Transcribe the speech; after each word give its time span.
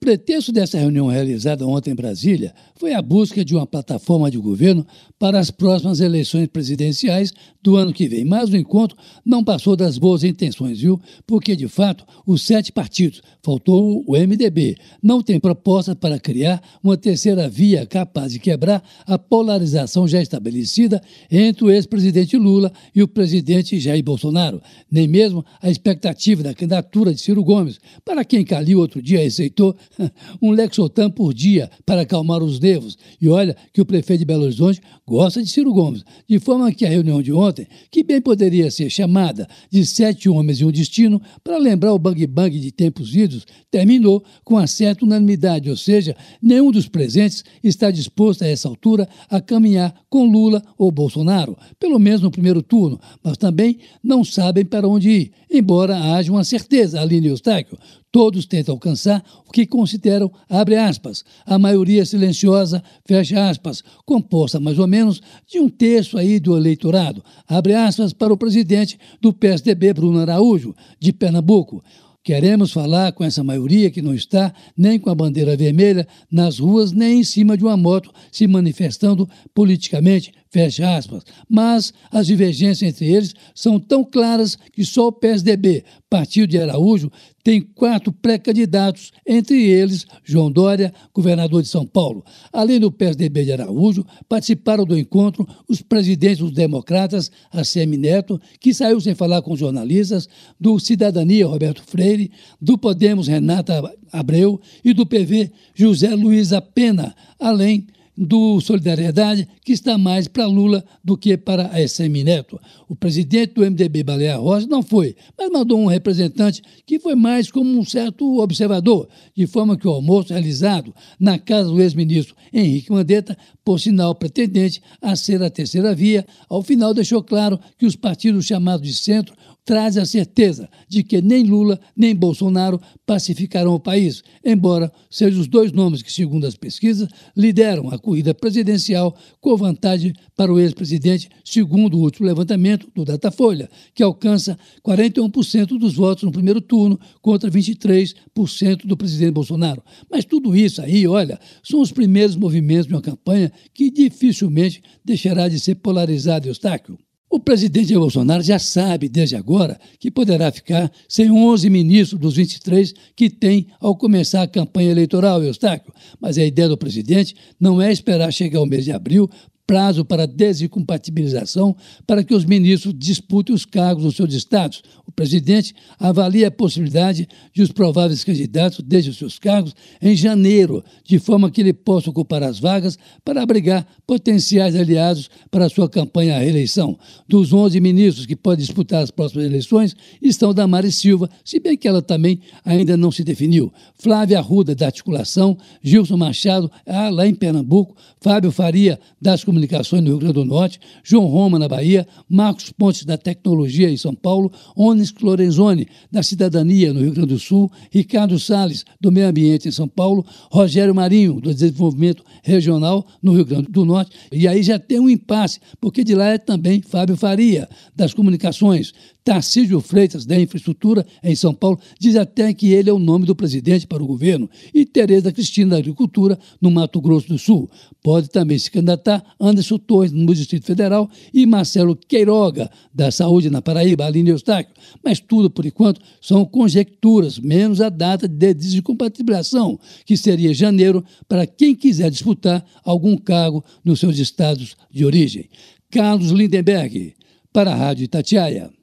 Pretexto 0.00 0.52
dessa 0.52 0.78
reunião 0.78 1.08
realizada 1.08 1.66
ontem 1.66 1.90
em 1.90 1.94
Brasília 1.94 2.54
foi 2.76 2.94
a 2.94 3.02
busca 3.02 3.44
de 3.44 3.54
uma 3.54 3.66
plataforma 3.66 4.30
de 4.30 4.38
governo 4.38 4.86
para 5.18 5.40
as 5.40 5.50
próximas 5.50 5.98
eleições 5.98 6.46
presidenciais 6.46 7.32
do 7.60 7.76
ano 7.76 7.92
que 7.92 8.06
vem. 8.08 8.24
Mas 8.24 8.48
o 8.48 8.56
encontro 8.56 8.96
não 9.24 9.42
passou 9.42 9.74
das 9.74 9.98
boas 9.98 10.22
intenções, 10.22 10.80
viu? 10.80 11.00
Porque, 11.26 11.56
de 11.56 11.66
fato, 11.66 12.04
os 12.24 12.42
sete 12.42 12.70
partidos, 12.70 13.20
faltou 13.42 14.04
o 14.06 14.12
MDB, 14.12 14.76
não 15.02 15.20
tem 15.20 15.40
proposta 15.40 15.96
para 15.96 16.20
criar 16.20 16.62
uma 16.82 16.96
terceira 16.96 17.48
via 17.48 17.84
capaz 17.84 18.32
de 18.32 18.38
quebrar 18.38 18.82
a 19.04 19.18
polarização 19.18 20.06
já 20.06 20.22
estabelecida 20.22 21.02
entre 21.30 21.64
o 21.64 21.70
ex-presidente 21.70 22.36
Lula 22.36 22.72
e 22.94 23.02
o 23.02 23.08
presidente 23.08 23.80
Jair 23.80 24.04
Bolsonaro. 24.04 24.62
Nem 24.90 25.08
mesmo 25.08 25.44
a 25.60 25.68
expectativa 25.68 26.42
da 26.42 26.54
candidatura 26.54 27.12
de 27.12 27.20
Ciro 27.20 27.42
Gomes, 27.42 27.80
para 28.04 28.24
quem 28.24 28.44
Calil 28.44 28.78
outro 28.78 29.02
dia 29.02 29.18
receitou 29.18 29.74
um 30.42 30.50
Lexotan 30.50 31.10
por 31.10 31.32
dia 31.32 31.70
para 31.84 32.02
acalmar 32.02 32.42
os 32.42 32.58
nervos. 32.60 32.98
E 33.20 33.28
olha 33.28 33.56
que 33.72 33.80
o 33.80 33.86
prefeito 33.86 34.20
de 34.20 34.24
Belo 34.24 34.44
Horizonte 34.44 34.80
gosta 35.06 35.42
de 35.42 35.48
Ciro 35.48 35.72
Gomes, 35.72 36.04
de 36.28 36.38
forma 36.38 36.72
que 36.72 36.84
a 36.84 36.88
reunião 36.88 37.22
de 37.22 37.32
ontem, 37.32 37.66
que 37.90 38.02
bem 38.02 38.20
poderia 38.20 38.70
ser 38.70 38.90
chamada 38.90 39.48
de 39.70 39.84
Sete 39.86 40.28
Homens 40.28 40.60
e 40.60 40.64
um 40.64 40.70
Destino, 40.70 41.20
para 41.42 41.58
lembrar 41.58 41.92
o 41.92 41.98
bang-bang 41.98 42.58
de 42.58 42.70
tempos 42.70 43.14
idos, 43.14 43.46
terminou 43.70 44.22
com 44.44 44.56
a 44.56 44.66
certa 44.66 45.04
unanimidade, 45.04 45.70
ou 45.70 45.76
seja, 45.76 46.16
nenhum 46.42 46.70
dos 46.70 46.88
presentes 46.88 47.44
está 47.62 47.90
disposto 47.90 48.42
a 48.42 48.46
essa 48.46 48.68
altura 48.68 49.08
a 49.30 49.40
caminhar 49.40 49.94
com 50.08 50.24
Lula 50.24 50.62
ou 50.76 50.90
Bolsonaro, 50.90 51.56
pelo 51.78 51.98
menos 51.98 52.20
no 52.20 52.30
primeiro 52.30 52.62
turno, 52.62 53.00
mas 53.22 53.36
também 53.36 53.78
não 54.02 54.24
sabem 54.24 54.64
para 54.64 54.88
onde 54.88 55.10
ir, 55.10 55.32
embora 55.50 55.96
haja 56.12 56.30
uma 56.32 56.44
certeza, 56.44 57.00
Aline 57.00 57.28
Eustáquio. 57.28 57.78
Todos 58.10 58.46
tentam 58.46 58.74
alcançar 58.74 59.22
o 59.46 59.52
que 59.52 59.66
consideram, 59.78 60.28
abre 60.48 60.74
aspas, 60.74 61.24
a 61.46 61.56
maioria 61.56 62.04
silenciosa, 62.04 62.82
fecha 63.06 63.48
aspas, 63.48 63.80
composta 64.04 64.58
mais 64.58 64.76
ou 64.76 64.88
menos 64.88 65.22
de 65.46 65.60
um 65.60 65.68
terço 65.68 66.18
aí 66.18 66.40
do 66.40 66.56
eleitorado, 66.56 67.22
abre 67.46 67.74
aspas, 67.74 68.12
para 68.12 68.32
o 68.32 68.36
presidente 68.36 68.98
do 69.20 69.32
PSDB, 69.32 69.92
Bruno 69.92 70.18
Araújo, 70.18 70.74
de 70.98 71.12
Pernambuco. 71.12 71.80
Queremos 72.24 72.72
falar 72.72 73.12
com 73.12 73.22
essa 73.22 73.44
maioria 73.44 73.88
que 73.88 74.02
não 74.02 74.12
está 74.12 74.52
nem 74.76 74.98
com 74.98 75.10
a 75.10 75.14
bandeira 75.14 75.56
vermelha 75.56 76.08
nas 76.28 76.58
ruas, 76.58 76.90
nem 76.90 77.20
em 77.20 77.24
cima 77.24 77.56
de 77.56 77.62
uma 77.62 77.76
moto 77.76 78.10
se 78.32 78.48
manifestando 78.48 79.28
politicamente, 79.54 80.32
fecha 80.50 80.96
aspas. 80.96 81.24
Mas 81.48 81.92
as 82.10 82.26
divergências 82.26 82.82
entre 82.82 83.06
eles 83.06 83.34
são 83.54 83.78
tão 83.78 84.04
claras 84.04 84.56
que 84.72 84.84
só 84.84 85.08
o 85.08 85.12
PSDB, 85.12 85.84
Partido 86.08 86.48
de 86.48 86.58
Araújo, 86.58 87.10
tem 87.48 87.62
quatro 87.62 88.12
pré-candidatos, 88.12 89.10
entre 89.26 89.62
eles 89.62 90.06
João 90.22 90.50
Dória, 90.50 90.92
governador 91.14 91.62
de 91.62 91.68
São 91.68 91.86
Paulo. 91.86 92.22
Além 92.52 92.78
do 92.78 92.92
PSDB 92.92 93.44
de 93.44 93.52
Araújo, 93.52 94.04
participaram 94.28 94.84
do 94.84 94.98
encontro 94.98 95.46
os 95.66 95.80
presidentes 95.80 96.38
dos 96.38 96.52
democratas, 96.52 97.30
ACM 97.50 97.96
Neto, 97.96 98.40
que 98.60 98.74
saiu 98.74 99.00
sem 99.00 99.14
falar 99.14 99.40
com 99.40 99.56
jornalistas, 99.56 100.28
do 100.60 100.78
Cidadania, 100.78 101.46
Roberto 101.46 101.82
Freire, 101.82 102.30
do 102.60 102.76
Podemos, 102.76 103.28
Renata 103.28 103.82
Abreu, 104.12 104.60
e 104.84 104.92
do 104.92 105.06
PV, 105.06 105.50
José 105.74 106.14
Luiz 106.14 106.52
Apena, 106.52 107.14
além 107.38 107.86
do 108.18 108.60
Solidariedade, 108.60 109.46
que 109.64 109.72
está 109.72 109.96
mais 109.96 110.26
para 110.26 110.44
Lula 110.44 110.84
do 111.04 111.16
que 111.16 111.36
para 111.36 111.68
a 111.68 111.86
SM 111.86 112.24
Neto. 112.24 112.58
O 112.88 112.96
presidente 112.96 113.54
do 113.54 113.64
MDB, 113.64 114.02
Balear 114.02 114.40
Rosa, 114.40 114.66
não 114.66 114.82
foi, 114.82 115.14
mas 115.38 115.50
mandou 115.50 115.78
um 115.78 115.86
representante 115.86 116.60
que 116.84 116.98
foi 116.98 117.14
mais 117.14 117.48
como 117.48 117.78
um 117.78 117.84
certo 117.84 118.40
observador, 118.40 119.08
de 119.36 119.46
forma 119.46 119.76
que 119.76 119.86
o 119.86 119.92
almoço 119.92 120.32
realizado 120.32 120.92
na 121.20 121.38
casa 121.38 121.68
do 121.68 121.80
ex-ministro 121.80 122.34
Henrique 122.52 122.90
Mandetta, 122.90 123.38
por 123.64 123.78
sinal 123.78 124.14
pretendente 124.14 124.82
a 125.00 125.14
ser 125.14 125.40
a 125.40 125.50
terceira 125.50 125.94
via, 125.94 126.26
ao 126.48 126.62
final 126.62 126.92
deixou 126.92 127.22
claro 127.22 127.60
que 127.78 127.86
os 127.86 127.94
partidos 127.94 128.46
chamados 128.46 128.86
de 128.86 128.94
centro 128.94 129.36
traz 129.68 129.98
a 129.98 130.06
certeza 130.06 130.66
de 130.88 131.02
que 131.02 131.20
nem 131.20 131.44
Lula 131.44 131.78
nem 131.94 132.16
Bolsonaro 132.16 132.80
pacificarão 133.04 133.74
o 133.74 133.78
país, 133.78 134.22
embora 134.42 134.90
sejam 135.10 135.42
os 135.42 135.46
dois 135.46 135.72
nomes 135.72 136.00
que, 136.00 136.10
segundo 136.10 136.46
as 136.46 136.54
pesquisas, 136.54 137.06
lideram 137.36 137.90
a 137.90 137.98
corrida 137.98 138.32
presidencial 138.32 139.14
com 139.42 139.54
vantagem 139.58 140.14
para 140.34 140.50
o 140.50 140.58
ex-presidente, 140.58 141.28
segundo 141.44 141.98
o 141.98 142.00
último 142.00 142.26
levantamento 142.26 142.90
do 142.94 143.04
Datafolha, 143.04 143.68
que 143.94 144.02
alcança 144.02 144.58
41% 144.82 145.78
dos 145.78 145.92
votos 145.92 146.24
no 146.24 146.32
primeiro 146.32 146.62
turno 146.62 146.98
contra 147.20 147.50
23% 147.50 148.86
do 148.86 148.96
presidente 148.96 149.32
Bolsonaro. 149.32 149.82
Mas 150.10 150.24
tudo 150.24 150.56
isso 150.56 150.80
aí, 150.80 151.06
olha, 151.06 151.38
são 151.62 151.82
os 151.82 151.92
primeiros 151.92 152.36
movimentos 152.36 152.86
de 152.86 152.94
uma 152.94 153.02
campanha 153.02 153.52
que 153.74 153.90
dificilmente 153.90 154.82
deixará 155.04 155.46
de 155.46 155.60
ser 155.60 155.74
polarizada, 155.74 156.48
Eustáquio. 156.48 156.98
O 157.30 157.38
presidente 157.38 157.94
Bolsonaro 157.94 158.42
já 158.42 158.58
sabe, 158.58 159.06
desde 159.06 159.36
agora, 159.36 159.78
que 160.00 160.10
poderá 160.10 160.50
ficar 160.50 160.90
sem 161.06 161.30
11 161.30 161.68
ministros 161.68 162.18
dos 162.18 162.36
23 162.36 162.94
que 163.14 163.28
tem 163.28 163.66
ao 163.78 163.94
começar 163.94 164.42
a 164.42 164.48
campanha 164.48 164.90
eleitoral, 164.90 165.42
Eustáquio. 165.42 165.92
Mas 166.18 166.38
a 166.38 166.44
ideia 166.44 166.68
do 166.68 166.78
presidente 166.78 167.36
não 167.60 167.82
é 167.82 167.92
esperar 167.92 168.32
chegar 168.32 168.62
o 168.62 168.66
mês 168.66 168.84
de 168.84 168.92
abril 168.92 169.28
prazo 169.68 170.02
para 170.02 170.26
desincompatibilização 170.26 171.76
para 172.06 172.24
que 172.24 172.34
os 172.34 172.46
ministros 172.46 172.94
disputem 172.96 173.54
os 173.54 173.66
cargos 173.66 174.02
nos 174.02 174.16
seus 174.16 174.32
estados. 174.32 174.82
O 175.06 175.12
presidente 175.12 175.74
avalia 175.98 176.48
a 176.48 176.50
possibilidade 176.50 177.28
de 177.52 177.62
os 177.62 177.70
prováveis 177.70 178.24
candidatos 178.24 178.80
deixem 178.82 179.10
os 179.10 179.18
seus 179.18 179.38
cargos 179.38 179.76
em 180.00 180.16
janeiro, 180.16 180.82
de 181.04 181.18
forma 181.18 181.50
que 181.50 181.60
ele 181.60 181.74
possa 181.74 182.08
ocupar 182.08 182.42
as 182.42 182.58
vagas 182.58 182.98
para 183.22 183.42
abrigar 183.42 183.86
potenciais 184.06 184.74
aliados 184.74 185.28
para 185.50 185.66
a 185.66 185.68
sua 185.68 185.88
campanha 185.88 186.36
à 186.36 186.38
reeleição. 186.38 186.98
Dos 187.28 187.52
11 187.52 187.78
ministros 187.78 188.24
que 188.24 188.34
podem 188.34 188.64
disputar 188.64 189.02
as 189.02 189.10
próximas 189.10 189.44
eleições 189.44 189.94
estão 190.22 190.54
Damares 190.54 190.96
Silva, 190.96 191.28
se 191.44 191.60
bem 191.60 191.76
que 191.76 191.86
ela 191.86 192.00
também 192.00 192.40
ainda 192.64 192.96
não 192.96 193.12
se 193.12 193.22
definiu. 193.22 193.70
Flávia 193.98 194.38
Arruda, 194.38 194.74
da 194.74 194.86
articulação, 194.86 195.58
Gilson 195.82 196.16
Machado, 196.16 196.70
ah, 196.86 197.10
lá 197.10 197.26
em 197.26 197.34
Pernambuco, 197.34 197.94
Fábio 198.18 198.50
Faria, 198.50 198.98
das 199.20 199.44
comunicações, 199.44 199.57
Comunicações 199.58 200.02
no 200.02 200.10
Rio 200.10 200.18
Grande 200.18 200.34
do 200.34 200.44
Norte, 200.44 200.78
João 201.02 201.26
Roma, 201.26 201.58
na 201.58 201.66
Bahia, 201.66 202.06
Marcos 202.28 202.70
Pontes, 202.70 203.04
da 203.04 203.18
Tecnologia, 203.18 203.90
em 203.90 203.96
São 203.96 204.14
Paulo, 204.14 204.52
Onis 204.76 205.12
Lorenzoni, 205.20 205.88
da 206.12 206.22
Cidadania, 206.22 206.92
no 206.92 207.00
Rio 207.00 207.12
Grande 207.12 207.34
do 207.34 207.38
Sul, 207.40 207.70
Ricardo 207.90 208.38
Salles, 208.38 208.84
do 209.00 209.10
Meio 209.10 209.26
Ambiente, 209.26 209.68
em 209.68 209.72
São 209.72 209.88
Paulo, 209.88 210.24
Rogério 210.50 210.94
Marinho, 210.94 211.40
do 211.40 211.52
Desenvolvimento 211.52 212.22
Regional, 212.44 213.04
no 213.20 213.32
Rio 213.32 213.44
Grande 213.44 213.68
do 213.68 213.84
Norte. 213.84 214.12
E 214.30 214.46
aí 214.46 214.62
já 214.62 214.78
tem 214.78 215.00
um 215.00 215.10
impasse, 215.10 215.58
porque 215.80 216.04
de 216.04 216.14
lá 216.14 216.28
é 216.28 216.38
também 216.38 216.80
Fábio 216.80 217.16
Faria, 217.16 217.68
das 217.96 218.14
Comunicações, 218.14 218.92
Tarcísio 219.28 219.78
Freitas, 219.82 220.24
da 220.24 220.40
Infraestrutura, 220.40 221.04
em 221.22 221.36
São 221.36 221.52
Paulo, 221.52 221.78
diz 222.00 222.16
até 222.16 222.54
que 222.54 222.72
ele 222.72 222.88
é 222.88 222.92
o 222.92 222.98
nome 222.98 223.26
do 223.26 223.36
presidente 223.36 223.86
para 223.86 224.02
o 224.02 224.06
governo, 224.06 224.48
e 224.72 224.86
Tereza 224.86 225.30
Cristina, 225.30 225.72
da 225.72 225.76
Agricultura, 225.76 226.38
no 226.62 226.70
Mato 226.70 226.98
Grosso 226.98 227.28
do 227.28 227.38
Sul. 227.38 227.68
Pode 228.02 228.30
também 228.30 228.58
se 228.58 228.70
candidatar 228.70 229.22
Anderson 229.48 229.78
Torres, 229.78 230.12
no 230.12 230.34
Distrito 230.34 230.66
Federal, 230.66 231.10
e 231.32 231.46
Marcelo 231.46 231.96
Queiroga, 231.96 232.70
da 232.94 233.10
Saúde, 233.10 233.50
na 233.50 233.60
Paraíba, 233.60 234.04
Aline 234.06 234.30
Eustáquio. 234.30 234.74
Mas 235.02 235.20
tudo, 235.20 235.50
por 235.50 235.66
enquanto, 235.66 236.00
são 236.20 236.44
conjecturas, 236.44 237.38
menos 237.38 237.80
a 237.80 237.88
data 237.88 238.28
de 238.28 238.54
desincompatibilização, 238.54 239.78
que 240.04 240.16
seria 240.16 240.54
janeiro, 240.54 241.04
para 241.28 241.46
quem 241.46 241.74
quiser 241.74 242.10
disputar 242.10 242.64
algum 242.84 243.16
cargo 243.16 243.64
nos 243.84 244.00
seus 244.00 244.18
estados 244.18 244.76
de 244.90 245.04
origem. 245.04 245.48
Carlos 245.90 246.30
Lindenberg, 246.30 247.14
para 247.52 247.72
a 247.72 247.74
Rádio 247.74 248.04
Itatiaia. 248.04 248.77